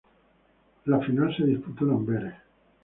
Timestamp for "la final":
0.85-1.31